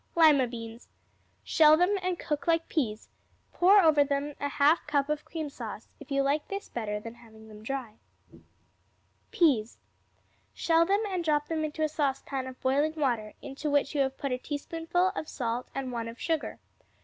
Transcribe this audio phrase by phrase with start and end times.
[0.15, 0.87] Lima Beans
[1.43, 3.07] Shell them and cook like peas;
[3.53, 7.13] pour over them a half cup of cream sauce, if you like this better than
[7.13, 7.97] having them dry.
[9.29, 9.77] Peas
[10.55, 14.17] Shell them and drop them into a saucepan of boiling water, into which you have
[14.17, 16.57] put a teaspoonful of salt and one of sugar.